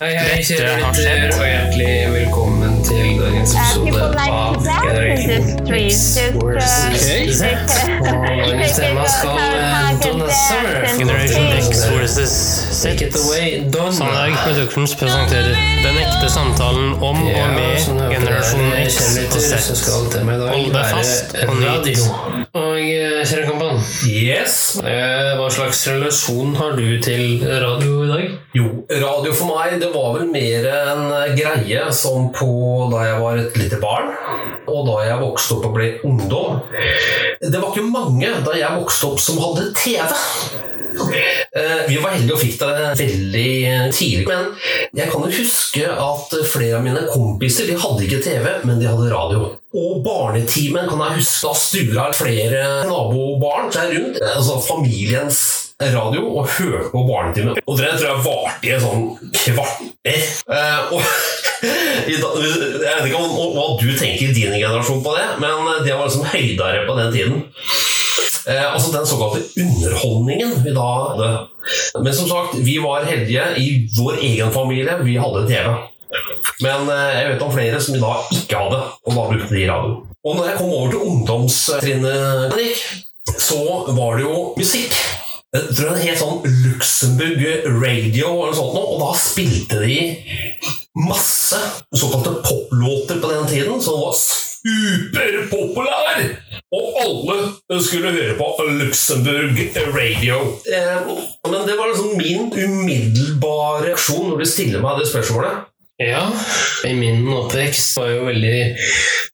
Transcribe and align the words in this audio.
Hei, 0.00 0.08
hei, 0.18 0.40
kjære 0.42 0.72
lytter, 0.80 1.36
og 1.38 1.44
hjertelig 1.46 1.90
velkommen 2.10 2.80
til 2.82 3.20
dagens 3.20 3.52
episode 3.54 4.24
av 4.26 4.56
Generation 4.64 5.76
X 5.78 6.16
dagens 8.02 8.74
tema 8.74 9.04
skal 9.12 9.38
eh, 9.38 9.92
Donna 10.02 10.26
Summer. 10.34 10.80
Generation 10.98 11.46
X 11.60 11.84
versus 11.94 12.34
Take 12.82 13.06
it 13.06 13.14
away, 13.20 13.62
Donna. 13.70 13.92
Sandberg 13.94 14.34
Productions 14.42 14.96
presenterer 14.98 15.54
Den 15.86 16.00
ekte 16.02 16.26
samtalen 16.32 16.98
om 16.98 17.22
og 17.30 17.54
med 17.54 17.86
generasjon 18.10 18.74
X 18.82 18.98
og 18.98 19.40
Z. 19.46 19.86
Hold 19.94 20.74
deg 20.74 20.90
fast 20.90 21.38
og 21.46 21.54
nyt. 21.62 22.02
Og 22.54 22.80
eh, 22.82 23.22
kjære 23.30 23.46
Kampan, 23.46 23.78
Yes. 24.10 24.58
eh, 24.82 25.30
hva 25.38 25.46
slags 25.54 25.86
relasjon 25.90 26.54
har 26.58 26.74
du 26.82 26.84
til 27.02 27.46
radio 27.62 28.02
i 28.04 28.10
dag? 28.10 28.26
Jo, 28.54 28.83
radio 29.02 29.32
for 29.34 29.50
meg 29.50 29.78
det 29.82 29.90
var 29.94 30.12
vel 30.18 30.28
mer 30.32 30.66
en 30.70 31.04
greie 31.38 31.86
som 31.94 32.28
på 32.34 32.48
da 32.92 33.06
jeg 33.08 33.22
var 33.22 33.40
et 33.40 33.56
lite 33.60 33.80
barn, 33.82 34.12
og 34.68 34.84
da 34.88 35.00
jeg 35.08 35.22
vokste 35.22 35.56
opp 35.58 35.68
og 35.70 35.74
ble 35.78 35.88
ungdom. 36.06 36.60
Det 37.40 37.58
var 37.60 37.70
ikke 37.72 37.88
mange 37.90 38.30
da 38.46 38.54
jeg 38.58 38.78
vokste 38.80 39.10
opp 39.12 39.20
som 39.22 39.40
hadde 39.42 39.70
TV. 39.78 40.14
Eh, 40.94 41.80
Vi 41.88 41.96
var 41.98 42.14
heldige 42.14 42.34
og 42.36 42.40
fikk 42.40 42.60
det 42.60 42.68
veldig 43.00 43.90
tidlig, 43.94 44.26
men 44.28 44.52
jeg 44.94 45.10
kan 45.10 45.24
jo 45.26 45.32
huske 45.40 45.88
at 45.90 46.36
flere 46.52 46.78
av 46.78 46.84
mine 46.86 47.02
kompiser 47.10 47.66
de 47.66 47.74
hadde 47.78 48.06
ikke 48.06 48.22
TV, 48.22 48.46
men 48.64 48.78
de 48.78 48.86
hadde 48.86 49.10
radio. 49.10 49.48
Og 49.74 50.04
barnetimen 50.06 50.86
kan 50.90 51.02
jeg 51.02 51.18
huske 51.18 51.48
da 51.48 51.54
stura 51.58 52.06
flere 52.14 52.62
nabobarn 52.86 53.72
seg 53.74 53.90
rundt, 53.96 54.22
altså 54.36 54.60
familiens 54.62 55.63
radio, 55.82 56.26
og 56.38 56.48
hørte 56.48 56.90
på 56.92 57.02
barnetimen. 57.08 57.58
Og 57.66 57.78
det 57.78 57.90
tror 57.96 58.10
jeg 58.10 58.24
varte 58.26 58.68
i 58.68 58.74
en 58.74 58.84
sånn 58.84 59.06
kvarter. 59.34 60.20
Eh, 60.54 60.80
jeg 62.10 62.20
vet 62.20 63.08
ikke 63.08 63.22
om, 63.22 63.34
hva 63.56 63.66
du 63.80 63.88
tenker 63.98 64.28
i 64.28 64.36
din 64.36 64.54
generasjon 64.54 65.02
på 65.04 65.16
det, 65.16 65.26
men 65.42 65.82
det 65.86 65.96
var 65.96 66.06
liksom 66.06 66.28
høydere 66.30 66.84
på 66.86 66.98
den 67.00 67.12
tiden. 67.14 67.42
Eh, 68.46 68.72
altså 68.74 68.92
den 68.92 69.06
såkalte 69.08 69.40
underholdningen 69.60 70.58
vi 70.64 70.76
da 70.76 70.86
hadde. 71.08 71.32
Men 72.04 72.14
som 72.14 72.28
sagt, 72.28 72.58
vi 72.60 72.76
var 72.78 73.08
heldige 73.08 73.46
i 73.56 73.68
vår 73.96 74.20
egen 74.20 74.52
familie. 74.52 74.98
Vi 75.02 75.16
hadde 75.16 75.46
TV. 75.48 75.72
Men 76.62 76.88
eh, 76.92 77.14
jeg 77.18 77.30
vet 77.32 77.46
om 77.46 77.54
flere 77.54 77.80
som 77.82 77.96
i 77.96 78.02
dag 78.02 78.34
ikke 78.36 78.60
hadde, 78.66 78.82
og 79.04 79.16
da 79.16 79.28
brukte 79.32 79.54
de 79.56 79.66
radio. 79.70 79.96
Og 80.24 80.36
når 80.36 80.48
jeg 80.48 80.58
kom 80.60 80.72
over 80.72 80.92
til 80.92 81.08
ungdomstrinnet, 81.10 82.54
så 83.40 83.60
var 83.96 84.16
det 84.16 84.26
jo 84.28 84.36
musikk. 84.56 84.94
Jeg 85.54 85.70
tror 85.78 85.92
det 85.94 86.00
het 86.02 86.18
sånn 86.18 86.40
Luxembourg 86.64 87.68
Radio 87.78 88.42
eller 88.42 88.56
sånt 88.58 88.74
og 88.80 88.96
da 88.98 89.12
spilte 89.14 89.78
de 89.84 89.98
masse 90.98 91.54
såkalte 91.94 92.42
poplåter 92.42 93.20
på 93.22 93.30
den 93.30 93.46
tiden 93.46 93.78
som 93.82 94.00
var 94.02 94.14
superpopulær! 94.18 96.18
Og 96.74 96.98
alle 97.04 97.36
skulle 97.86 98.10
høre 98.16 98.34
på 98.34 98.66
Luxembourg 98.80 99.54
Radio. 99.94 100.58
Eh, 100.66 101.06
men 101.46 101.66
det 101.68 101.78
var 101.78 101.86
liksom 101.92 102.18
min 102.18 102.50
umiddelbare 102.50 103.86
reaksjon 103.86 104.26
når 104.32 104.38
de 104.42 104.46
stiller 104.50 104.82
meg 104.82 104.98
det 104.98 105.06
spørsmålet. 105.12 105.70
Ja, 106.02 106.32
i 106.86 106.94
min 106.94 107.28
oppvekst 107.30 107.98
var 108.00 108.08
jeg 108.10 108.16
jo 108.18 108.24
veldig 108.26 108.54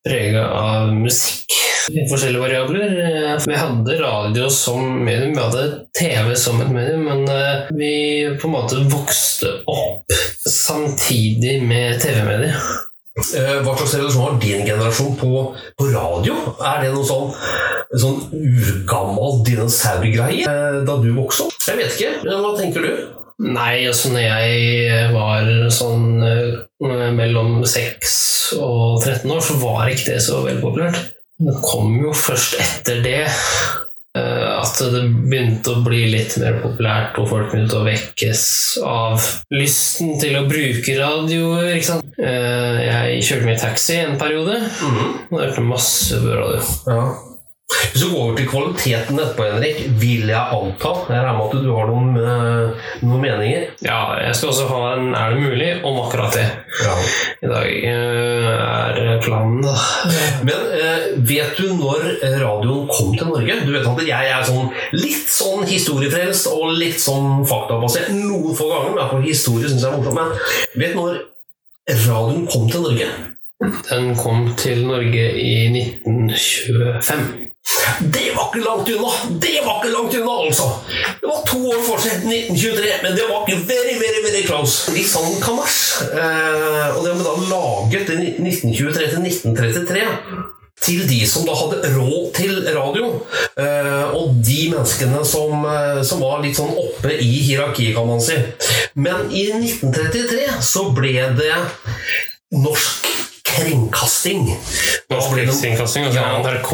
prega 0.05 0.43
av 0.53 0.91
musikk 0.93 1.55
i 1.89 2.03
forskjellige 2.11 2.43
variabler. 2.43 2.91
Vi 3.49 3.57
hadde 3.57 3.97
radio 4.03 4.51
som 4.53 4.83
medium, 5.01 5.33
vi 5.33 5.41
hadde 5.41 5.63
TV 5.97 6.35
som 6.37 6.61
et 6.61 6.69
medium, 6.75 7.07
men 7.09 7.25
eh, 7.33 7.71
vi 7.73 7.93
på 8.37 8.51
en 8.51 8.55
måte 8.59 8.83
vokste 8.93 9.55
opp 9.73 10.13
samtidig 10.45 11.63
med 11.65 11.97
TV-mediet. 12.05 12.61
Eh, 13.41 13.57
Hva 13.65 13.73
slags 13.79 13.97
relasjon 13.97 14.27
har 14.27 14.37
din 14.45 14.67
generasjon 14.69 15.17
på, 15.21 15.31
på 15.81 15.89
radio? 15.95 16.37
Er 16.61 16.85
det 16.85 16.93
noe 16.93 17.09
sånn, 17.09 17.33
sånn 18.05 18.21
urgammel 18.37 19.41
dinosaurgreie 19.49 20.45
eh, 20.45 20.79
da 20.85 21.01
du 21.01 21.09
vokste 21.17 21.49
opp? 21.49 21.57
Jeg 21.73 21.81
vet 21.81 21.97
ikke, 21.97 22.37
hva 22.45 22.53
tenker 22.61 22.85
du? 22.85 22.93
Nei, 23.41 23.87
altså 23.89 24.11
når 24.13 24.25
jeg 24.27 25.07
var 25.15 25.47
sånn 25.73 26.21
eh, 26.27 26.59
mellom 27.17 27.63
6 27.65 28.17
og 28.61 29.01
13 29.01 29.31
år, 29.33 29.41
så 29.47 29.57
var 29.63 29.89
ikke 29.89 30.11
det 30.13 30.21
så 30.27 30.43
veldig 30.45 30.61
populært. 30.65 30.99
Det 31.41 31.55
kom 31.65 31.95
jo 32.03 32.11
først 32.13 32.59
etter 32.61 33.01
det 33.01 33.23
eh, 33.25 34.49
at 34.61 34.83
det 34.93 35.07
begynte 35.31 35.73
å 35.73 35.81
bli 35.87 36.03
litt 36.13 36.37
mer 36.43 36.59
populært, 36.61 37.17
og 37.23 37.31
folk 37.31 37.55
begynte 37.55 37.81
å 37.81 37.87
vekkes 37.87 38.45
av 38.85 39.25
lysten 39.57 40.19
til 40.21 40.37
å 40.37 40.45
bruke 40.51 40.99
radioer. 41.01 41.71
ikke 41.79 41.91
sant? 41.95 42.13
Eh, 42.21 42.85
Jeg 42.91 43.25
kjørte 43.25 43.49
mye 43.49 43.63
taxi 43.63 43.97
en 44.03 44.19
periode, 44.21 44.61
og 45.31 45.41
hørte 45.41 45.65
masse 45.65 46.21
på 46.21 46.37
radio. 46.37 46.61
Ja. 46.93 47.03
Hvis 47.71 48.03
du 48.03 48.09
går 48.11 48.21
over 48.25 48.37
til 48.37 48.47
kvaliteten 48.51 49.19
etterpå, 49.23 49.45
Henrik, 49.47 49.77
vil 50.01 50.27
jeg 50.31 50.55
anta 50.57 50.91
Jeg 51.07 51.21
regner 51.23 51.37
med 51.37 51.45
at 51.45 51.53
du 51.65 51.69
har 51.77 51.87
noen, 51.91 52.09
eh, 52.19 52.89
noen 53.07 53.21
meninger? 53.23 53.67
Ja, 53.87 53.99
jeg 54.19 54.35
skal 54.35 54.51
også 54.51 54.67
ha 54.71 54.81
en 54.97 55.15
Er 55.15 55.35
det 55.35 55.43
mulig? 55.45 55.69
om 55.87 56.01
akkurat 56.03 56.35
det 56.35 56.47
Ja. 56.83 56.95
i 57.43 57.47
dag. 57.53 57.69
eh, 57.93 59.11
Er 59.11 59.21
planen, 59.23 59.63
da. 59.63 59.75
Men 60.43 60.67
eh, 60.81 61.07
vet 61.31 61.57
du 61.57 61.69
når 61.79 62.05
radioen 62.43 62.89
kom 62.91 63.15
til 63.17 63.27
Norge? 63.31 63.61
Du 63.67 63.73
vet 63.73 63.87
at 63.87 64.07
jeg 64.07 64.31
er 64.35 64.43
sånn 64.51 64.71
litt 64.93 65.29
sånn 65.31 65.65
historiefrelst 65.67 66.47
og 66.53 66.73
litt 66.79 66.99
sånn 67.01 67.45
faktabasert 67.47 68.11
noen 68.15 68.55
få 68.57 68.67
ganger. 68.73 68.95
Men 68.99 69.09
for 69.15 69.21
historie 69.27 69.69
synes 69.71 69.83
jeg 69.83 69.93
er 69.93 69.97
morsomt. 69.97 70.15
Men 70.15 70.33
vet 70.83 70.95
du 70.95 71.01
når 71.01 71.21
radioen 72.09 72.47
kom 72.51 72.69
til 72.71 72.83
Norge? 72.83 73.09
Den 73.91 74.15
kom 74.17 74.55
til 74.57 74.87
Norge 74.89 75.25
i 75.37 75.69
1925. 75.69 77.50
Det 78.01 78.31
var 78.37 78.49
ikke 78.49 78.65
langt 78.65 78.89
unna! 78.89 79.11
Det 79.43 79.59
var 79.65 79.81
ikke 79.81 79.93
langt 79.93 80.15
unna, 80.17 80.37
altså! 80.47 80.69
Det 81.21 81.29
var 81.29 81.43
to 81.47 81.59
år 81.69 81.83
forskjell, 81.85 82.23
1923, 82.25 82.93
men 83.03 83.19
det 83.19 83.27
var 83.29 83.45
ikke 83.45 83.67
very, 83.69 83.97
very, 84.01 84.23
very 84.25 84.43
close. 84.47 84.95
Sånn 85.11 85.37
kamers. 85.43 85.77
Eh, 86.09 86.97
og 86.97 87.05
det 87.05 87.13
ble 87.19 87.27
da 87.27 87.35
laget 87.51 88.15
i 88.15 88.33
1923 88.41 89.11
til 89.13 89.29
1933 89.29 90.07
til 90.81 91.03
de 91.05 91.19
som 91.29 91.45
da 91.45 91.55
hadde 91.59 91.91
råd 91.93 92.31
til 92.39 92.61
radio. 92.73 93.11
Eh, 93.61 94.15
og 94.17 94.41
de 94.41 94.61
menneskene 94.73 95.21
som, 95.29 95.67
eh, 95.69 96.01
som 96.07 96.25
var 96.25 96.41
litt 96.41 96.57
sånn 96.57 96.73
oppe 96.73 97.13
i 97.13 97.31
hierarkiet, 97.51 97.95
kan 97.95 98.09
man 98.09 98.25
si. 98.25 98.39
Men 98.95 99.29
i 99.29 99.51
1933 99.53 100.57
så 100.65 100.89
ble 100.97 101.29
det 101.37 101.53
norsk 102.57 103.30
kringkasting. 103.51 104.47
Norsk 105.11 105.37
Rikskringkasting, 105.37 106.07
altså 106.07 106.21
Ja. 106.21 106.39
NRK. 106.39 106.73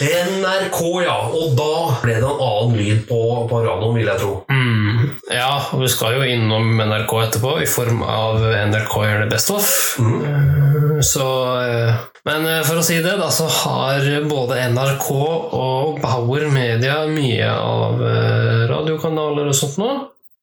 NRK, 0.00 0.80
ja. 1.04 1.16
Og 1.32 1.54
da 1.58 1.72
ble 2.02 2.14
det 2.18 2.24
en 2.24 2.42
annen 2.48 2.76
lyd 2.78 3.04
på, 3.08 3.20
på 3.50 3.62
radioen, 3.64 3.94
vil 3.96 4.10
jeg 4.10 4.20
tro. 4.22 4.34
Mm. 4.50 5.14
Ja, 5.30 5.52
og 5.72 5.82
vi 5.84 5.88
skal 5.92 6.18
jo 6.18 6.26
innom 6.26 6.76
NRK 6.82 7.14
etterpå, 7.26 7.54
i 7.62 7.70
form 7.70 8.02
av 8.02 8.42
NRK 8.42 8.94
gjør 9.06 9.24
det 9.24 9.30
best 9.32 9.52
of. 9.54 9.70
Mm. 10.02 11.00
Så 11.04 11.26
eh, 11.62 11.94
Men 12.26 12.46
eh, 12.46 12.62
for 12.66 12.80
å 12.80 12.84
si 12.84 12.98
det, 13.04 13.14
da, 13.20 13.30
så 13.32 13.46
har 13.62 14.04
både 14.28 14.60
NRK 14.74 15.08
og 15.14 16.00
Bauer 16.02 16.48
Media 16.52 17.04
mye 17.08 17.48
av 17.48 18.02
eh, 18.02 18.62
radiokanaler 18.70 19.48
og 19.48 19.56
sånt 19.56 19.78
nå. 19.80 19.92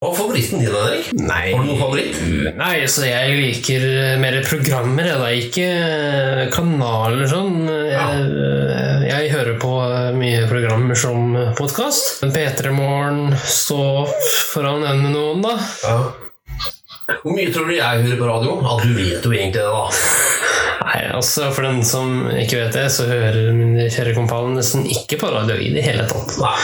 Hva 0.06 0.12
er 0.14 0.18
favoritten 0.20 0.60
din, 0.62 0.68
Henrik? 0.70 1.08
Nei, 1.18 1.46
Har 1.56 1.64
du 1.64 1.70
noen 1.72 1.80
favoritt? 1.80 2.18
Nei, 2.60 2.74
så 2.94 3.08
jeg 3.08 3.38
liker 3.40 3.86
eh, 3.90 4.12
mer 4.22 4.36
programmer, 4.46 5.08
jeg 5.10 5.18
da. 5.18 5.30
Ikke 5.34 5.64
eh, 5.66 6.42
kanaler 6.54 7.26
sånn. 7.32 7.56
Jeg, 7.66 8.28
eh, 8.30 9.08
jeg 9.10 9.32
hører 9.34 9.58
på 9.64 9.72
mye 10.20 10.44
programmer 10.52 11.00
som 11.00 11.34
podkast. 11.58 12.22
P3 12.36 12.76
Morgen, 12.76 13.34
Stå 13.50 13.80
opp, 14.04 14.14
for 14.54 14.70
å 14.70 14.76
nevne 14.84 15.10
noen, 15.16 15.42
da. 15.42 15.58
Ja. 15.82 15.98
Hvor 17.24 17.34
mye 17.34 17.50
tror 17.54 17.70
du 17.70 17.76
jeg 17.80 18.06
hører 18.06 18.22
på 18.22 18.30
radio? 18.30 18.60
Ja, 18.62 18.78
Du 18.86 18.94
vet 19.02 19.26
jo 19.26 19.34
egentlig 19.34 19.58
det, 19.58 19.70
da. 19.74 20.35
Nei, 20.82 21.02
altså 21.16 21.50
For 21.56 21.66
den 21.66 21.84
som 21.88 22.26
ikke 22.36 22.64
vet 22.64 22.76
det, 22.78 22.86
så 22.94 23.08
hører 23.10 23.52
min 23.56 23.78
kjære 23.92 24.16
kompan 24.18 24.56
nesten 24.58 24.88
ikke 24.92 25.20
på 25.22 25.30
radio 25.34 25.58
i 25.62 25.72
det 25.76 25.86
hele 25.86 26.08
tatt. 26.10 26.36
Da. 26.40 26.56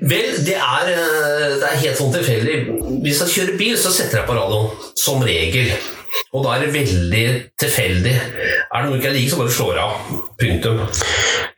Vel, 0.00 0.42
det 0.46 0.58
er, 0.58 0.90
eh, 0.96 1.46
det 1.60 1.70
er 1.70 1.80
helt 1.86 2.00
sånn 2.00 2.12
tilfeldig. 2.14 2.58
Hvis 3.04 3.22
jeg 3.24 3.34
kjører 3.36 3.58
bil, 3.60 3.78
så 3.80 3.94
setter 3.94 4.20
jeg 4.20 4.28
på 4.28 4.36
radioen. 4.36 4.70
Som 5.00 5.24
regel. 5.24 5.72
Og 6.34 6.44
da 6.44 6.56
er 6.56 6.64
det 6.64 6.74
veldig 6.74 7.24
tilfeldig. 7.58 8.12
Er 8.12 8.82
det 8.82 8.88
noe 8.88 8.98
ikke 8.98 9.10
jeg 9.10 9.16
liker, 9.16 9.32
så 9.32 9.40
bare 9.40 9.54
slår 9.54 9.78
jeg 9.78 9.84
av. 9.84 10.14
Punktum. 10.40 10.80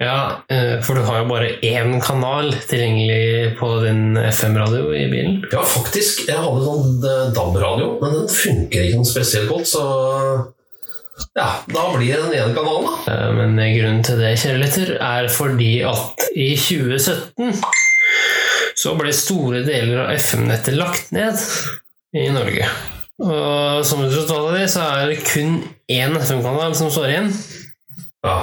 Ja, 0.02 0.16
eh, 0.52 0.74
For 0.84 0.98
du 0.98 1.04
har 1.06 1.22
jo 1.22 1.28
bare 1.30 1.50
én 1.64 1.94
kanal 2.04 2.52
tilgjengelig 2.68 3.56
på 3.60 3.68
din 3.84 4.16
FM-radio 4.16 4.92
i 4.96 5.06
bilen. 5.12 5.38
Ja, 5.52 5.62
faktisk. 5.64 6.26
Jeg 6.28 6.40
hadde 6.40 6.64
sånn 6.66 7.06
eh, 7.06 7.30
DAB-radio, 7.36 7.94
men 8.02 8.18
den 8.18 8.32
funker 8.32 8.84
ikke 8.86 9.00
noe 9.00 9.12
spesielt 9.12 9.52
godt, 9.52 9.70
så 9.72 9.84
ja, 11.38 11.48
da 11.72 11.84
blir 11.96 12.12
det 12.16 12.22
den 12.26 12.34
ene 12.38 12.54
kanalen, 12.56 12.88
da. 12.88 13.12
Eh, 13.12 13.30
Men 13.38 13.56
grunnen 13.76 14.02
til 14.06 14.20
det, 14.22 14.34
kjære 14.42 14.62
lytter, 14.62 14.94
er 15.00 15.28
fordi 15.32 15.72
at 15.88 16.26
i 16.36 16.52
2017 16.56 17.62
så 18.82 18.94
ble 18.98 19.12
store 19.14 19.62
deler 19.66 20.04
av 20.06 20.14
FM-nettet 20.16 20.74
lagt 20.78 21.12
ned 21.14 21.38
i 22.18 22.26
Norge. 22.34 22.66
Og 23.22 23.84
som 23.86 24.02
resultat 24.02 24.38
av 24.48 24.56
det, 24.56 24.64
så 24.72 24.86
er 24.96 25.12
det 25.12 25.20
kun 25.28 25.60
én 25.92 26.16
FM-kanal 26.18 26.74
som 26.74 26.90
står 26.90 27.12
igjen. 27.12 27.30
Ja. 28.26 28.36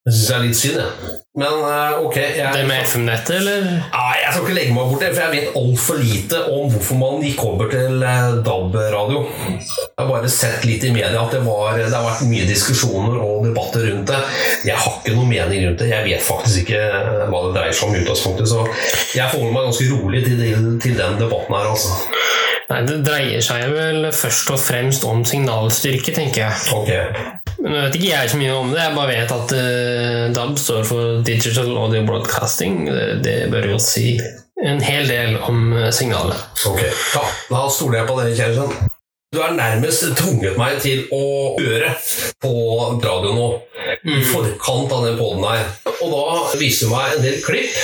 Det 0.00 0.14
syns 0.16 0.28
jeg 0.30 0.36
er 0.38 0.44
litt 0.46 0.56
synd, 0.56 0.78
jeg. 0.80 1.16
Men 1.40 1.60
eh, 1.62 1.98
ok 2.02 2.16
jeg, 2.16 2.52
Det 2.56 2.62
med 2.66 2.86
FM-nettet, 2.88 3.34
eller? 3.36 3.66
Nei, 3.92 4.14
jeg 4.18 4.30
skal 4.32 4.46
ikke 4.46 4.54
legge 4.56 4.72
meg 4.74 4.88
bort 4.90 5.02
det, 5.04 5.10
for 5.12 5.22
jeg 5.22 5.34
vet 5.34 5.58
altfor 5.60 5.98
lite 6.00 6.40
om 6.56 6.70
hvorfor 6.72 6.98
man 6.98 7.20
gikk 7.22 7.42
over 7.46 7.68
til 7.70 8.06
eh, 8.08 8.30
DAB-radio. 8.46 9.20
Jeg 9.52 10.00
har 10.00 10.08
bare 10.08 10.32
sett 10.32 10.64
litt 10.64 10.86
i 10.88 10.92
media 10.94 11.20
at 11.20 11.36
det, 11.36 11.42
var, 11.44 11.76
det 11.76 11.92
har 11.92 12.06
vært 12.08 12.24
mye 12.32 12.48
diskusjoner 12.48 13.20
og 13.20 13.44
debatter 13.46 13.86
rundt 13.90 14.10
det. 14.10 14.22
Jeg 14.70 14.78
har 14.80 14.96
ikke 14.98 15.14
noen 15.18 15.30
mening 15.34 15.66
rundt 15.68 15.84
det. 15.84 15.90
Jeg 15.92 16.06
vet 16.08 16.24
faktisk 16.26 16.64
ikke 16.64 16.80
eh, 16.80 17.26
hva 17.28 17.42
det 17.46 17.52
dreier 17.58 17.76
seg 17.76 17.90
om 17.90 17.98
i 17.98 18.00
utgangspunktet, 18.00 18.50
så 18.50 18.64
jeg 19.20 19.28
forholder 19.34 19.54
meg 19.58 19.68
ganske 19.68 19.90
rolig 19.92 20.24
til, 20.26 20.46
til 20.86 20.96
den 20.98 21.20
debatten 21.20 21.58
her, 21.60 21.70
altså. 21.76 22.00
Nei, 22.70 22.80
Det 22.88 23.00
dreier 23.04 23.44
seg 23.44 23.68
vel 23.74 24.08
først 24.14 24.50
og 24.54 24.60
fremst 24.62 25.06
om 25.06 25.22
signalstyrke, 25.28 26.16
tenker 26.16 26.48
jeg. 26.48 26.74
Ok. 26.74 27.39
Men 27.60 27.74
jeg 27.76 27.86
vet 27.86 27.96
ikke 27.98 28.10
jeg 28.10 28.30
så 28.32 28.38
mye 28.40 28.52
om 28.56 28.70
det, 28.72 28.80
jeg 28.80 28.96
bare 28.96 29.10
vet 29.10 29.32
at 29.36 29.52
uh, 29.52 30.22
DAB 30.36 30.54
står 30.60 30.86
for 30.88 31.18
Digital 31.26 31.74
Audio 31.76 32.06
Broadcasting. 32.08 32.86
Det, 32.88 33.08
det 33.24 33.36
bør 33.52 33.74
jo 33.74 33.80
si 33.84 34.14
en 34.60 34.80
hel 34.84 35.08
del 35.08 35.36
om 35.40 35.70
eh, 35.72 35.88
signalet. 35.94 36.36
Ok, 36.68 36.82
ja, 36.84 37.22
Da 37.48 37.62
stoler 37.72 38.02
jeg 38.02 38.08
på 38.10 38.16
dere, 38.18 38.34
kjæresten. 38.36 38.90
Du 39.30 39.38
har 39.38 39.54
nærmest 39.54 40.04
tvunget 40.18 40.56
meg 40.58 40.80
til 40.82 41.04
å 41.14 41.22
høre 41.60 41.92
på 42.42 42.52
radio 43.04 43.34
nå. 43.36 43.48
I 44.00 44.18
forkant 44.26 44.92
av 44.96 45.04
den 45.06 45.16
poden 45.20 45.44
her. 45.46 45.68
Og 46.00 46.12
da 46.12 46.58
viste 46.58 46.88
du 46.88 46.92
meg 46.92 47.14
en 47.14 47.24
del 47.24 47.38
klipp. 47.44 47.76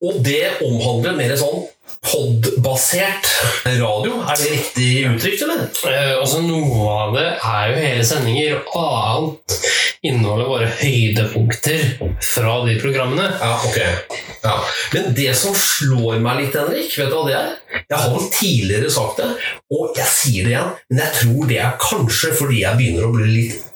Og 0.00 0.20
det 0.24 0.56
omhandler 0.64 1.18
mer 1.18 1.34
sånn 1.38 1.66
pod-basert 2.04 3.26
radio. 3.66 4.20
Er 4.24 4.38
det 4.38 4.52
riktig 4.52 4.90
uttrykt, 5.10 5.42
eller? 5.46 5.66
Eh, 5.90 6.14
altså 6.18 6.42
Noe 6.44 6.88
av 6.94 7.16
det 7.18 7.26
er 7.36 7.72
jo 7.72 7.82
hele 7.82 8.06
sendinger, 8.06 8.60
og 8.72 8.96
annet 8.98 9.58
inneholder 10.06 10.46
bare 10.46 10.70
høydepunkter 10.78 11.84
fra 12.22 12.54
de 12.68 12.76
programmene. 12.80 13.26
Ja, 13.40 13.54
ok. 13.66 13.78
Ja. 14.44 14.54
Men 14.94 15.14
det 15.16 15.32
som 15.38 15.56
slår 15.58 16.20
meg 16.22 16.44
litt, 16.44 16.58
Henrik, 16.58 16.92
vet 16.94 17.10
du 17.10 17.16
hva 17.16 17.24
det 17.26 17.38
er? 17.38 17.56
Jeg 17.80 17.98
har 17.98 18.12
vel 18.14 18.28
tidligere 18.34 18.92
sagt 18.94 19.22
det, 19.22 19.30
og 19.74 19.98
jeg 19.98 20.12
sier 20.12 20.46
det 20.46 20.54
igjen, 20.54 20.76
men 20.90 21.02
jeg 21.02 21.16
tror 21.22 21.50
det 21.50 21.58
er 21.64 21.80
kanskje 21.82 22.34
fordi 22.38 22.62
jeg 22.62 22.78
begynner 22.78 23.08
å 23.08 23.14
bli 23.16 23.32
litt 23.32 23.67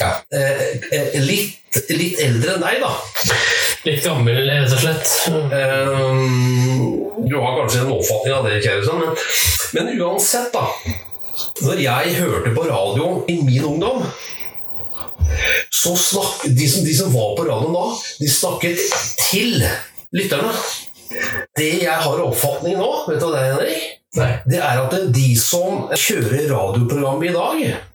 ja, 0.00 0.10
eh, 0.32 0.62
eh, 0.92 1.18
litt, 1.24 1.78
litt 1.90 2.20
eldre 2.24 2.56
enn 2.56 2.64
deg, 2.64 2.80
da. 2.82 2.92
Litt 3.86 4.02
gammel, 4.04 4.40
rett 4.48 4.74
og 4.74 4.82
slett. 4.82 5.12
Ehm, 5.56 6.96
du 7.26 7.36
har 7.36 7.60
kanskje 7.60 7.84
en 7.84 7.94
oppfatning 7.96 8.34
av 8.36 8.48
det, 8.48 8.58
Kjæresen, 8.64 9.00
men, 9.00 9.14
men 9.76 9.94
uansett, 10.00 10.52
da. 10.52 10.66
Når 11.64 11.80
jeg 11.84 12.18
hørte 12.18 12.52
på 12.56 12.66
radio 12.68 13.08
i 13.32 13.38
min 13.46 13.64
ungdom, 13.64 14.04
så 15.70 15.94
snakk, 15.96 16.44
de, 16.44 16.68
som, 16.68 16.84
de 16.84 16.96
som 16.96 17.12
var 17.14 17.32
på 17.38 17.46
radioen 17.48 17.76
da, 17.76 17.86
de 18.20 18.28
snakket 18.28 18.82
til 19.30 19.62
lytterne. 20.16 20.52
Det 21.56 21.70
jeg 21.82 21.96
har 22.04 22.22
oppfatning 22.22 22.76
nå, 22.78 22.90
vet 23.08 23.20
du 23.20 23.26
hva 23.26 23.32
det 23.34 23.40
er, 23.40 23.54
Henrik? 23.54 23.88
Nei. 24.18 24.30
Det 24.50 24.58
er 24.58 24.80
at 24.82 24.94
de 25.14 25.28
som 25.38 25.86
kjører 25.94 26.48
radioprogrammet 26.50 27.30
i 27.30 27.34
dag, 27.34 27.89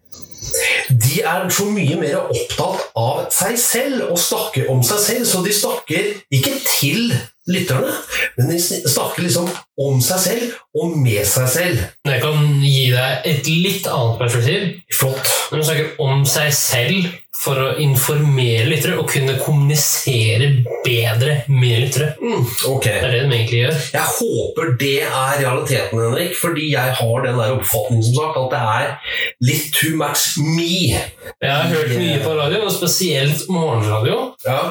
de 0.89 1.21
er 1.21 1.47
så 1.53 1.67
mye 1.71 1.97
mer 1.99 2.17
opptatt 2.23 2.89
av 2.99 3.23
seg 3.33 3.57
selv 3.59 4.09
og 4.11 4.19
snakker 4.21 4.69
om 4.71 4.83
seg 4.85 5.01
selv, 5.01 5.25
så 5.29 5.41
de 5.45 5.55
snakker 5.55 6.11
ikke 6.33 6.53
til 6.67 7.13
lytterne, 7.49 7.91
men 8.37 8.49
de 8.49 8.59
snakker 8.59 9.25
liksom 9.25 9.49
om 9.81 9.99
seg 10.01 10.21
selv 10.23 10.55
og 10.77 10.95
med 10.97 11.25
seg 11.29 11.49
selv. 11.51 11.83
Jeg 12.07 12.21
kan 12.23 12.47
gi 12.63 12.87
deg 12.93 13.27
et 13.29 13.49
litt 13.49 13.89
annet 13.91 14.21
perspektiv. 14.21 14.71
Flott. 14.95 15.29
Når 15.51 15.61
du 15.61 15.67
snakker 15.67 16.01
om 16.07 16.25
seg 16.29 16.53
selv 16.57 17.11
for 17.35 17.59
å 17.59 17.67
informere 17.83 18.65
lyttere 18.69 18.95
og 18.97 19.09
kunne 19.11 19.35
kommunisere 19.41 20.47
bedre 20.85 21.41
med 21.51 21.81
lyttere. 21.83 22.13
Mm, 22.21 22.45
okay. 22.71 22.99
Det 23.01 23.09
er 23.09 23.11
det 23.11 23.21
de 23.25 23.35
egentlig 23.35 23.59
gjør. 23.59 23.79
Jeg 23.95 24.13
håper 24.15 24.71
det 24.79 24.93
er 25.03 25.35
realiteten, 25.41 26.01
Henrik, 26.05 26.35
fordi 26.39 26.69
jeg 26.71 26.95
har 26.99 27.25
den 27.25 27.39
der 27.41 27.55
oppfatningen 27.57 28.05
som 28.07 28.17
sagt, 28.21 28.39
at 28.39 28.55
det 28.55 28.61
er 28.61 29.19
litt 29.49 29.67
too 29.75 29.95
much 29.99 30.25
me. 30.41 30.95
Jeg 31.41 31.51
har 31.51 31.69
hørt 31.73 31.93
mye 31.99 32.21
på 32.23 32.33
radio, 32.39 32.63
og 32.65 32.73
spesielt 32.73 33.45
morgenradio. 33.51 34.19
Ja. 34.45 34.61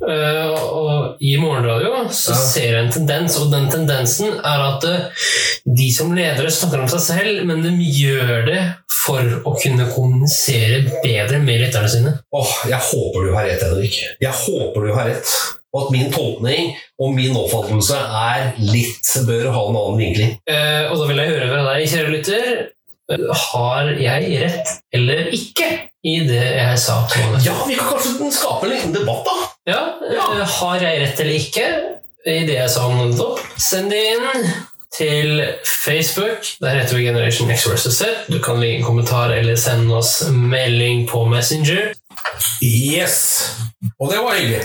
Uh, 0.00 0.54
og 0.72 1.20
i 1.20 1.34
morgenradio 1.40 2.06
så 2.08 2.32
Ja. 2.32 2.36
ser 2.40 2.70
jeg 2.70 2.84
en 2.84 2.92
tendens, 2.92 3.36
og 3.40 3.50
den 3.52 3.68
tendensen 3.70 4.38
er 4.38 4.62
at 4.70 4.84
eh, 4.88 5.26
de 5.66 5.90
som 5.92 6.12
ledere 6.16 6.50
snakker 6.50 6.80
om 6.80 6.88
seg 6.88 7.00
selv, 7.00 7.42
men 7.46 7.62
de 7.64 7.72
gjør 7.84 8.46
det 8.46 8.60
for 8.90 9.20
å 9.44 9.54
kunne 9.60 9.88
kommunisere 9.94 10.84
bedre 11.04 11.38
med 11.42 11.60
lytterne 11.64 11.79
sine. 11.88 12.12
Åh, 12.36 12.52
jeg 12.68 12.78
håper 12.90 13.24
du 13.24 13.32
har 13.34 13.46
rett, 13.48 13.62
Henrik. 13.62 13.96
Jeg 14.20 14.32
håper 14.32 14.86
du 14.86 14.92
har 14.94 15.08
rett. 15.08 15.32
Og 15.72 15.84
at 15.84 15.90
min 15.94 16.10
tolkning 16.10 16.72
og 16.98 17.12
min 17.14 17.36
oppfattelse 17.38 17.94
er 17.94 18.48
litt 18.58 19.06
bør 19.26 19.52
ha 19.54 19.60
en 19.68 19.76
annen 19.78 20.00
vinkling. 20.02 20.32
Eh, 20.50 20.90
og 20.90 20.98
da 20.98 21.06
vil 21.06 21.20
jeg 21.22 21.30
høre 21.30 21.48
fra 21.52 21.60
deg, 21.68 21.84
kjære 21.92 22.10
lytter. 22.10 22.50
eh, 23.12 23.26
Har 23.44 23.92
jeg 23.94 24.40
rett 24.42 24.72
eller 24.92 25.30
ikke 25.32 25.68
i 26.02 26.16
det 26.26 26.42
jeg 26.56 26.78
sa? 26.78 26.98
Ja, 27.44 27.54
vi 27.68 27.74
kan 27.78 27.86
kanskje 27.94 28.32
skape 28.34 28.66
en 28.66 28.74
liten 28.74 28.92
debatt, 28.96 29.22
da. 29.28 29.36
Ja, 29.70 29.80
ja. 30.10 30.44
har 30.44 30.82
jeg 30.82 31.00
rett 31.04 31.20
eller 31.20 31.38
ikke 31.38 31.66
i 32.26 32.44
det 32.48 32.56
jeg 32.58 32.70
sa 32.70 32.88
om 32.90 32.98
nettopp? 33.06 33.38
Send 33.56 33.90
det 33.94 34.00
inn 34.16 34.26
til 34.98 35.42
Facebook. 35.84 36.42
Der 36.60 36.68
heter 36.68 36.96
vi 36.96 37.02
Generation 37.02 37.50
X 37.50 37.68
versus 37.70 37.94
Z. 37.94 38.02
Du 38.32 38.38
kan 38.38 38.60
legge 38.60 38.76
en 38.76 38.84
kommentar 38.84 39.28
eller 39.28 39.56
sende 39.56 39.96
oss 39.96 40.30
melding 40.30 41.08
på 41.08 41.24
Messenger. 41.24 41.94
Yes. 42.62 43.50
Og 44.00 44.10
det 44.10 44.18
var 44.18 44.34
hyggelig. 44.38 44.60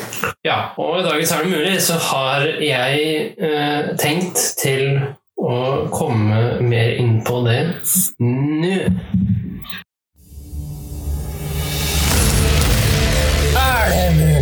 Ja, 0.45 0.60
og 0.77 1.00
i 1.00 1.04
dagens 1.04 1.31
Er 1.31 1.38
det 1.38 1.51
mulig 1.51 1.81
så 1.81 1.94
har 1.94 2.42
jeg 2.62 3.31
eh, 3.38 3.98
tenkt 4.00 4.38
til 4.63 5.00
å 5.38 5.88
komme 5.92 6.62
mer 6.62 6.95
inn 7.00 7.22
på 7.27 7.42
det 7.48 7.60
nå. 8.19 8.75
Er 13.56 13.89
det 13.92 14.07
mulig? 14.18 14.34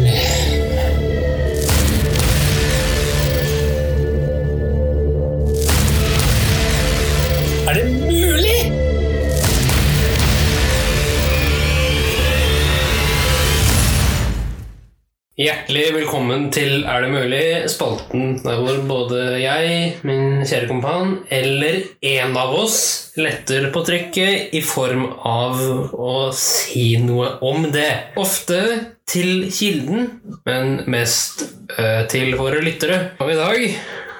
Hjertelig 15.43 15.89
velkommen 15.91 16.45
til 16.55 16.85
Er 16.87 17.03
det 17.03 17.09
mulig? 17.11 17.45
Spalten 17.67 18.37
der 18.45 18.61
hvor 18.63 18.77
både 18.87 19.23
jeg, 19.41 19.89
min 20.07 20.45
kjære 20.47 20.69
kompan, 20.69 21.17
eller 21.27 21.81
en 22.13 22.37
av 22.39 22.53
oss 22.55 22.77
letter 23.19 23.67
på 23.73 23.81
trykket 23.83 24.53
i 24.55 24.61
form 24.63 25.03
av 25.27 25.59
å 25.91 26.29
si 26.37 26.93
noe 27.03 27.33
om 27.43 27.67
det. 27.75 27.89
Ofte 28.21 28.61
til 29.09 29.49
kilden, 29.51 30.07
men 30.47 30.77
mest 30.87 31.43
eh, 31.75 32.05
til 32.07 32.37
våre 32.39 32.63
lyttere. 32.63 33.01
Og 33.19 33.33
i 33.33 33.39
dag 33.41 33.67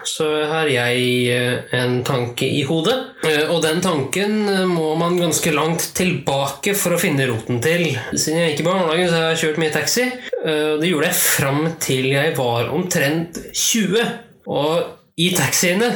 så 0.08 0.28
har 0.50 0.70
jeg 0.72 1.04
eh, 1.32 1.76
en 1.80 2.00
tanke 2.06 2.48
i 2.48 2.64
hodet. 2.68 2.96
Eh, 3.26 3.50
Og 3.52 3.62
den 3.64 3.82
tanken 3.84 4.48
eh, 4.50 4.66
må 4.70 4.94
man 5.00 5.18
ganske 5.20 5.54
langt 5.56 5.90
tilbake 5.98 6.76
for 6.78 6.96
å 6.96 7.02
finne 7.02 7.28
roten 7.30 7.62
til. 7.64 7.86
Siden 8.14 8.42
jeg 8.42 8.54
gikk 8.54 8.64
i 8.64 8.68
barnehagen, 8.68 9.10
så 9.10 9.20
har 9.20 9.34
jeg 9.34 9.42
kjørt 9.44 9.62
mye 9.64 9.74
taxi. 9.76 10.08
Det 10.44 10.90
gjorde 10.90 11.08
jeg 11.08 11.20
fram 11.22 11.62
til 11.80 12.10
jeg 12.12 12.34
var 12.36 12.72
omtrent 12.76 13.40
20. 13.56 14.10
Og 14.52 15.22
i 15.24 15.30
taxiene 15.38 15.90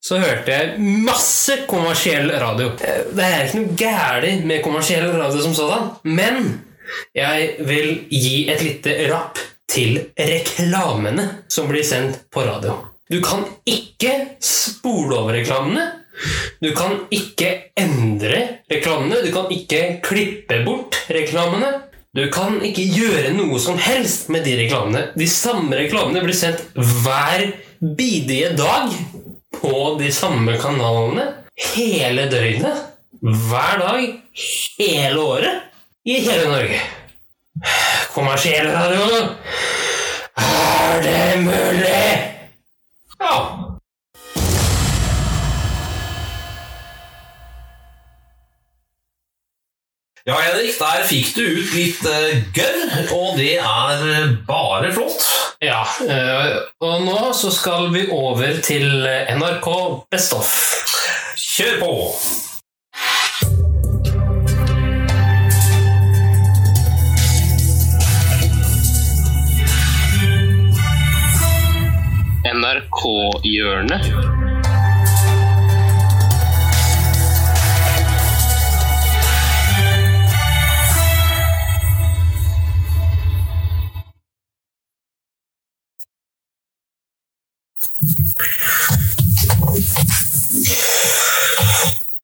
så 0.00 0.20
hørte 0.22 0.54
jeg 0.54 0.80
masse 1.04 1.58
kommersiell 1.68 2.30
radio. 2.40 2.70
Det 2.78 3.26
er 3.26 3.46
ikke 3.48 3.60
noe 3.60 3.78
galt 3.80 4.44
med 4.48 4.62
kommersiell 4.64 5.10
radio 5.12 5.42
som 5.44 5.56
sådan, 5.58 5.90
men 6.08 6.52
jeg 7.14 7.66
vil 7.68 7.90
gi 8.08 8.46
et 8.50 8.62
lite 8.64 8.96
rapp 9.10 9.38
til 9.70 9.98
reklamene 10.18 11.26
som 11.52 11.68
blir 11.70 11.84
sendt 11.86 12.24
på 12.32 12.42
radio. 12.46 12.78
Du 13.10 13.18
kan 13.24 13.42
ikke 13.66 14.12
spole 14.44 15.16
over 15.18 15.34
reklamene. 15.34 15.86
Du 16.62 16.70
kan 16.76 17.08
ikke 17.10 17.72
endre 17.78 18.42
reklamene. 18.70 19.22
Du 19.24 19.32
kan 19.34 19.50
ikke 19.50 19.98
klippe 20.04 20.60
bort 20.66 20.98
reklamene. 21.10 21.72
Du 22.14 22.24
kan 22.30 22.60
ikke 22.66 22.84
gjøre 22.90 23.32
noe 23.34 23.58
som 23.62 23.78
helst 23.82 24.30
med 24.30 24.46
de 24.46 24.56
reklamene. 24.62 25.08
De 25.18 25.26
samme 25.30 25.74
reklamene 25.78 26.22
blir 26.22 26.38
sendt 26.38 26.62
hver 26.74 27.48
bidige 27.80 28.52
dag 28.58 28.94
på 29.58 29.74
de 29.98 30.10
samme 30.14 30.54
kanalene 30.62 31.26
hele 31.74 32.28
døgnet. 32.30 32.86
Hver 33.20 33.82
dag, 33.82 34.06
hele 34.78 35.20
året, 35.20 35.66
i 36.06 36.22
hele 36.24 36.46
Norge. 36.48 36.80
Kommersiell 38.14 38.70
radio. 38.72 39.22
Er 40.40 41.02
det 41.04 41.42
mulig? 41.44 42.39
Ja. 43.20 43.66
Ja, 50.26 50.36
Henrik, 50.38 50.78
der 50.78 51.04
fikk 51.08 51.34
du 51.36 51.42
ut 51.42 51.72
litt 51.74 52.04
eh, 52.06 52.26
uh, 52.36 52.42
gørr, 52.56 52.82
og 53.16 53.38
det 53.40 53.54
er 53.58 54.04
eh, 54.04 54.34
bare 54.48 54.92
flott. 54.94 55.24
Ja, 55.60 55.82
eh, 56.04 56.60
og 56.80 57.04
nå 57.04 57.32
så 57.36 57.52
skal 57.52 57.88
vi 57.92 58.06
over 58.12 58.60
til 58.64 59.04
NRK 59.36 59.72
Bestoff. 60.12 60.54
Kjør 61.40 61.82
på! 61.82 61.96
NRK-hjørnet. 73.00 74.04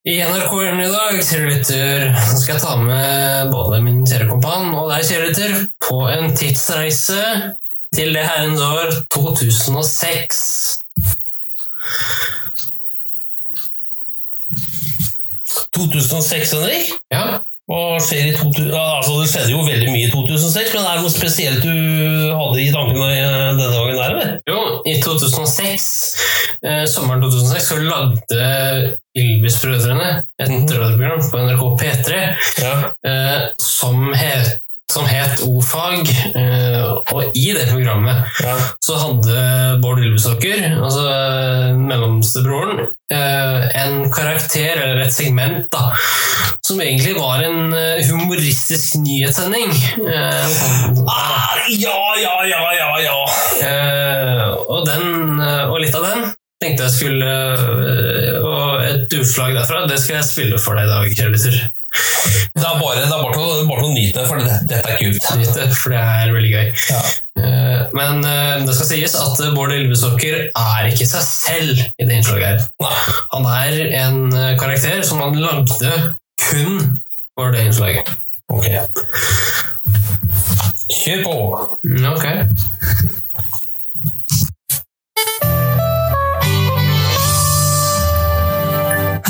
I 0.06 0.21
NRK-hjørnet 0.23 0.87
i 0.87 0.92
dag, 0.92 1.16
lytter, 1.47 2.12
skal 2.37 2.52
jeg 2.52 2.62
ta 2.62 2.76
med 2.78 3.49
både 3.50 3.80
min 3.83 4.04
kjære 4.06 4.28
kompan 4.28 4.75
og 4.76 4.90
deg, 4.92 5.09
kjære 5.09 5.30
lytter, 5.30 5.62
på 5.88 6.04
en 6.12 6.37
tidsreise 6.37 7.23
til 7.95 8.14
det 8.16 8.25
herrens 8.26 8.61
år 8.61 8.90
2006. 9.14 10.43
«2006, 15.76 16.52
Henrik? 16.57 16.88
Ja, 17.12 17.25
Og 17.69 17.97
skjer 17.99 18.28
i 18.31 18.35
2000? 18.37 18.69
Altså, 18.78 19.14
det 19.21 19.31
skjedde 19.33 19.50
jo 19.50 19.62
veldig 19.66 19.88
mye 19.90 20.05
i 20.07 20.11
2006, 20.12 20.69
men 20.76 20.85
er 20.87 20.93
det 21.00 21.02
noe 21.02 21.11
spesielt 21.11 21.64
du 21.64 21.73
hadde 22.38 22.61
i 22.62 22.69
tankene 22.71 23.09
eh, 23.11 23.49
denne 23.59 23.73
gangen? 23.75 23.97
der, 23.99 24.12
eller? 24.12 24.28
jo, 24.47 24.61
i 24.87 24.95
2006, 25.02 25.88
eh, 26.62 26.85
sommeren 26.93 27.25
2006, 27.26 27.66
så 27.73 27.81
lagde 27.83 28.47
Ylvis-brødrene 29.19 30.12
et 30.45 30.55
radioprogram 30.55 31.26
på 31.33 31.43
NRK 31.43 31.64
P3 31.83 32.23
Ja. 32.62 32.76
eh, 33.11 33.43
som 33.59 34.12
het, 34.14 34.61
som 34.97 35.07
het 35.09 35.43
O-fag, 35.45 36.09
eh, 36.38 36.93
og 37.12 37.37
i 37.37 37.50
det 37.57 37.67
programmet 37.69 38.38
ja. 38.41 38.55
så 38.85 38.97
hadde 39.00 39.41
Bård 39.83 40.00
Ylvisåker, 40.00 40.62
altså 40.79 41.05
eh, 41.11 41.75
mellomstebroren, 41.76 42.87
eh, 43.12 43.67
en 43.83 43.99
karakter, 44.15 44.81
eller 44.81 45.05
et 45.05 45.12
segment, 45.15 45.67
da, 45.73 45.91
som 46.67 46.81
egentlig 46.81 47.12
var 47.19 47.45
en 47.45 47.76
eh, 47.76 48.00
humoristisk 48.09 48.97
nyhetssending. 49.05 49.76
Eh, 50.07 50.57
Ah, 51.07 51.59
ja, 51.69 51.99
ja, 52.23 52.35
ja, 52.47 52.62
ja, 52.79 52.91
ja. 53.05 53.19
eh, 53.69 54.49
og, 54.69 54.87
den, 54.88 55.38
eh, 55.41 55.65
og 55.69 55.81
litt 55.83 55.95
av 55.97 56.07
den 56.07 56.26
tenkte 56.62 56.87
jeg 56.87 56.95
skulle 56.95 57.26
eh, 57.29 58.37
Og 58.41 58.85
et 58.87 59.17
utslag 59.19 59.55
derfra, 59.57 59.85
det 59.91 59.99
skal 60.03 60.21
jeg 60.21 60.29
spille 60.31 60.61
for 60.62 60.79
deg 60.79 60.88
i 60.88 60.93
dag, 60.93 61.33
lytter. 61.35 61.59
Det 62.57 62.65
er 62.65 62.79
bare, 62.81 62.97
det 62.97 63.05
er 63.07 63.23
bare, 63.23 63.33
til, 63.35 63.43
å- 63.43 63.67
bare 63.69 63.83
til 63.83 63.88
å 63.91 63.95
nyte 63.95 64.19
det, 64.21 64.26
for 64.29 64.41
det, 64.41 64.57
dette 64.71 64.91
er 64.95 64.99
kult. 65.00 65.26
Nyte, 65.41 65.67
for 65.76 65.93
det 65.95 66.00
er 66.00 66.33
veldig 66.35 66.53
gøy. 66.53 66.71
Ja. 66.91 67.00
Eh, 67.37 67.83
Men 67.97 68.25
eh, 68.25 68.65
det 68.67 68.75
skal 68.79 68.88
sies 68.91 69.15
at 69.21 69.41
Bård 69.55 69.73
Ylvesåker 69.76 70.38
er 70.50 70.88
ikke 70.91 71.07
seg 71.09 71.25
selv 71.29 71.83
i 72.00 72.07
det 72.09 72.17
innslaget 72.21 72.65
her. 72.81 73.11
Han 73.35 73.49
er 73.53 73.81
en 74.03 74.21
eh, 74.33 74.55
karakter 74.61 75.03
som 75.07 75.21
han 75.25 75.37
lagde 75.41 75.93
kun 76.49 76.81
for 77.37 77.53
det 77.53 77.67
innslaget. 77.69 78.09
Ok. 78.53 78.67
Kjør 80.97 81.23
på. 81.26 81.37
Mm, 81.85 82.05
Ok. 82.15 82.26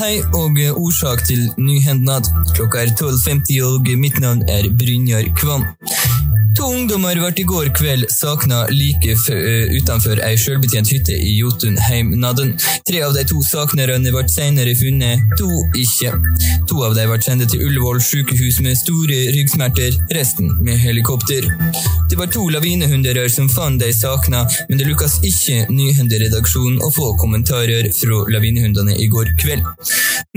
Hei 0.07 0.21
og 0.39 0.59
eh, 0.63 0.77
årsak 0.79 1.25
til 1.27 1.49
nyhendnad. 1.59 2.29
Klokka 2.55 2.85
er 2.85 2.93
12.50 2.95 3.59
og 3.67 3.91
mitt 3.99 4.21
navn 4.23 4.45
er 4.47 4.71
Brynjar 4.79 5.27
Kvam. 5.35 5.67
To 6.57 6.67
ungdommer 6.73 7.19
ble 7.21 7.29
i 7.37 7.43
går 7.45 7.67
kveld 7.77 8.07
savna 8.09 8.63
like 8.73 9.13
eh, 9.13 9.73
utenfor 9.77 10.23
ei 10.25 10.39
sjølbetjent 10.41 10.89
hytte 10.89 11.13
i 11.13 11.35
Jotunheimnaden. 11.37 12.55
Tre 12.89 13.03
av 13.05 13.13
de 13.13 13.25
to 13.29 13.43
savnerne 13.45 14.13
ble 14.15 14.23
senere 14.33 14.73
funnet, 14.79 15.27
to 15.37 15.51
ikke. 15.77 16.15
To 16.71 16.81
av 16.87 16.97
dem 16.97 17.13
ble 17.13 17.19
sendt 17.27 17.51
til 17.53 17.67
Ullevål 17.67 18.01
sykehus 18.01 18.63
med 18.65 18.79
store 18.81 19.19
ryggsmerter, 19.37 19.99
resten 20.17 20.55
med 20.65 20.81
helikopter. 20.81 21.45
Det 22.09 22.17
var 22.17 22.33
to 22.33 22.47
lavinehunderør 22.55 23.29
som 23.37 23.53
fant 23.53 23.83
de 23.83 23.93
savna, 23.93 24.47
men 24.71 24.81
det 24.81 24.89
lukkes 24.89 25.19
ikke 25.29 25.67
Nyhenderedaksjonen 25.69 26.81
å 26.87 26.93
få 26.95 27.13
kommentarer 27.21 27.91
fra 27.99 28.23
lavinehundene 28.33 28.97
i 28.97 29.11
går 29.13 29.35
kveld. 29.45 29.69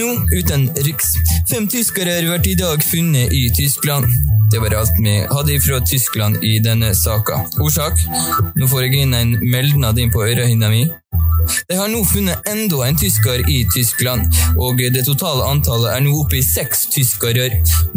Nå 0.04 0.12
uten 0.36 0.68
riks. 0.84 1.16
Fem 1.48 1.72
tyskere 1.72 2.20
ble 2.28 2.44
i 2.52 2.60
dag 2.60 2.84
funnet 2.84 3.32
i 3.32 3.48
Tyskland. 3.56 4.38
Det 4.51 4.60
var 4.62 4.74
alt 4.74 4.98
vi 4.98 5.15
hadde 5.29 5.60
fra 5.62 5.79
Tyskland 5.86 6.44
i 6.44 6.58
denne 6.60 6.96
saka. 6.96 7.44
Årsak? 7.62 8.01
Nå 8.56 8.68
får 8.68 8.88
jeg 8.88 9.03
inn 9.03 9.13
en 9.13 9.36
meldnad 9.46 10.00
inn 10.01 10.12
på 10.13 10.25
ørehinna 10.25 10.72
mi. 10.74 10.88
De 11.70 11.77
har 11.77 11.88
nå 11.89 12.01
funnet 12.06 12.50
enda 12.50 12.82
en 12.86 12.98
tysker 13.00 13.44
i 13.50 13.62
Tyskland, 13.74 14.27
og 14.60 14.82
det 14.82 15.06
totale 15.08 15.46
antallet 15.50 15.94
er 15.94 16.03
nå 16.06 16.13
oppe 16.22 16.39
i 16.39 16.44
seks 16.46 16.88
tyskere. 16.94 17.48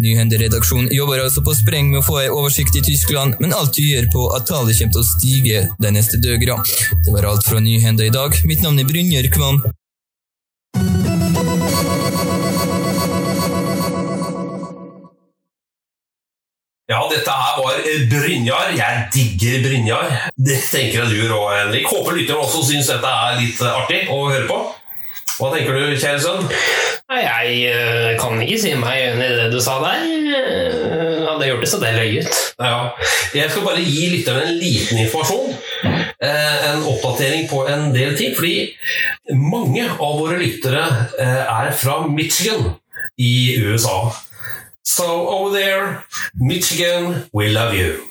Nyhenderedaksjonen 0.00 0.92
jobber 0.94 1.24
altså 1.24 1.44
på 1.44 1.56
spreng 1.56 1.90
med 1.90 2.02
å 2.02 2.06
få 2.06 2.20
en 2.22 2.36
oversikt 2.38 2.78
i 2.78 2.84
Tyskland, 2.86 3.36
men 3.42 3.56
alt 3.56 3.74
tyder 3.76 4.08
på 4.12 4.28
at 4.36 4.48
tallet 4.48 4.78
kommer 4.78 4.96
til 4.96 5.04
å 5.04 5.10
stige 5.10 5.66
de 5.82 5.94
neste 5.98 6.20
døgene. 6.22 6.60
Det 7.04 7.14
var 7.16 7.32
alt 7.32 7.48
fra 7.48 7.60
Nyhende 7.60 8.08
i 8.08 8.14
dag. 8.14 8.36
Mitt 8.48 8.64
navn 8.64 8.80
er 8.80 8.88
Brynjer 8.88 9.32
Kvam. 9.32 9.62
Ja, 16.92 17.00
dette 17.08 17.32
her 17.32 17.54
var 17.56 17.78
Brynjar. 18.10 18.72
Jeg 18.76 19.04
digger 19.14 19.62
Brynjar. 19.64 20.10
Det 20.36 20.58
tenker 20.68 20.98
jeg 21.06 21.22
du 21.24 21.32
òg, 21.32 21.48
Henrik. 21.56 21.86
Håper 21.88 22.18
lytterne 22.18 22.42
også 22.44 22.60
syns 22.68 22.90
dette 22.92 23.08
er 23.08 23.38
litt 23.38 23.60
eh, 23.64 23.76
artig 23.80 24.00
å 24.12 24.18
høre 24.26 24.44
på. 24.50 24.58
Hva 25.38 25.48
tenker 25.54 25.78
du, 25.78 25.94
kjære 25.96 26.20
sønn? 26.20 26.50
Jeg 27.16 27.54
eh, 27.70 28.10
kan 28.20 28.36
ikke 28.44 28.58
si 28.60 28.74
meg 28.76 29.06
enig 29.06 29.24
i 29.24 29.38
det 29.38 29.46
du 29.54 29.56
sa 29.64 29.78
der. 29.80 30.02
Eh, 30.04 31.22
Hadde 31.22 31.46
jeg 31.46 31.54
gjort 31.54 31.64
det, 31.64 31.70
så 31.70 31.78
hadde 31.80 31.92
jeg 31.94 32.10
løyet. 32.12 32.40
Ja, 32.60 32.74
jeg 33.38 33.52
skal 33.54 33.64
bare 33.70 33.84
gi 33.86 34.02
lytterne 34.12 34.42
en 34.50 34.58
liten 34.60 35.00
informasjon. 35.06 35.54
En 36.28 36.84
oppdatering 36.92 37.48
på 37.50 37.62
en 37.72 37.88
del 37.94 38.12
ting. 38.18 38.36
Fordi 38.36 39.32
mange 39.40 39.86
av 39.96 40.20
våre 40.20 40.36
lyttere 40.42 40.84
er 41.16 41.72
fra 41.80 42.02
Michigan 42.04 42.74
i 43.16 43.32
USA. 43.64 44.10
So 44.84 45.28
over 45.28 45.50
there, 45.56 46.04
Michigan, 46.34 47.24
we 47.32 47.48
love 47.52 47.72
you. 47.74 48.02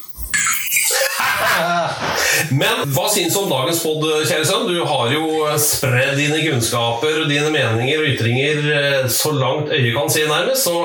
Men 2.56 2.86
hva 2.96 3.04
syns 3.12 3.34
du 3.36 3.40
om 3.42 3.50
dagens 3.52 3.82
pod, 3.84 4.06
kjære 4.28 4.46
sønn? 4.48 4.68
Du 4.70 4.78
har 4.88 5.12
jo 5.14 5.24
spredd 5.62 6.16
dine 6.20 6.40
kunnskaper, 6.46 7.26
dine 7.30 7.50
meninger 7.54 8.00
og 8.02 8.08
ytringer 8.14 8.58
eh, 8.78 9.04
så 9.12 9.30
langt 9.36 9.70
øyet 9.76 9.92
kan 9.98 10.10
se, 10.14 10.22
nærmest. 10.30 10.64
Så 10.70 10.76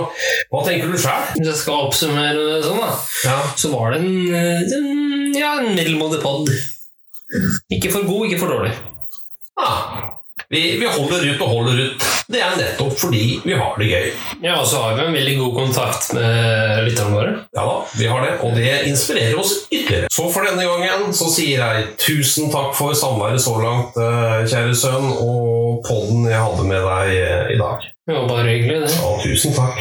hva 0.52 0.61
tenker 0.66 0.87
du 0.90 0.97
sjøl? 1.00 1.23
Hvis 1.38 1.50
jeg 1.52 1.61
skal 1.62 1.85
oppsummere 1.87 2.33
det 2.35 2.64
sånn, 2.66 2.81
da, 2.83 2.90
Ja. 3.28 3.38
så 3.62 3.66
var 3.73 3.87
det 3.95 3.99
en, 4.02 4.14
eh, 4.35 4.61
en, 4.81 4.90
ja, 5.38 5.52
en 5.62 5.71
middelmådig 5.78 6.21
pod. 6.25 6.45
Ikke 7.73 7.90
for 7.95 8.02
god, 8.11 8.23
ikke 8.28 8.43
for 8.43 8.50
dårlig. 8.57 8.75
Ah, 9.57 9.81
vi, 10.52 10.60
vi 10.80 10.86
holder 10.86 11.24
ut 11.32 11.40
og 11.42 11.48
holder 11.50 11.80
ut. 11.88 12.04
Det 12.30 12.40
er 12.42 12.56
nettopp 12.58 12.94
fordi 12.98 13.24
vi 13.44 13.54
har 13.54 13.74
det 13.78 13.88
gøy. 13.90 14.06
Ja, 14.42 14.56
Og 14.60 14.66
så 14.70 14.80
har 14.82 14.96
vi 14.98 15.04
en 15.06 15.14
veldig 15.14 15.34
god 15.38 15.52
kontakt 15.60 16.08
med 16.16 16.82
lytterne 16.86 17.14
våre. 17.14 17.34
Ja 17.56 17.66
da, 17.66 17.76
vi 17.98 18.08
har 18.10 18.24
det, 18.26 18.32
og 18.46 18.56
det 18.58 18.72
inspirerer 18.90 19.38
oss 19.42 19.54
ytterligere. 19.70 20.10
Så 20.12 20.26
for 20.34 20.46
denne 20.46 20.66
gangen 20.66 21.14
så 21.16 21.28
sier 21.32 21.62
jeg 21.62 21.86
tusen 22.02 22.50
takk 22.54 22.74
for 22.78 22.94
samværet 22.98 23.42
så 23.42 23.54
langt, 23.62 23.98
eh, 23.98 24.42
kjære 24.50 24.74
sønn, 24.78 25.10
og 25.22 25.82
podden 25.86 26.26
jeg 26.30 26.42
hadde 26.42 26.66
med 26.66 26.82
deg 26.90 27.14
eh, 27.20 27.54
i 27.54 27.60
dag. 27.60 27.86
Ja, 28.06 28.22
bare 28.30 28.50
hyggelig, 28.50 28.82
det. 28.86 28.92
Ja, 29.00 29.14
tusen 29.22 29.54
takk. 29.56 29.80